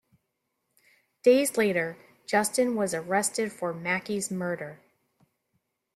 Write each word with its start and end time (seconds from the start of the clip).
Days 1.21 1.57
later, 1.57 1.95
Justin 2.25 2.73
was 2.75 2.95
arrested 2.95 3.51
for 3.53 3.71
Macki's 3.71 4.31
murder. 4.31 4.79